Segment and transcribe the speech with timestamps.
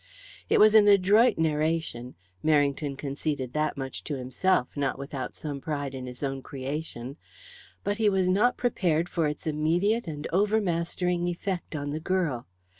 [0.49, 5.93] It was an adroit narration Merrington conceded that much to himself, not without some pride
[5.93, 7.17] in his own creation
[7.83, 12.47] but he was not prepared for its immediate and overmastering effect on the girl.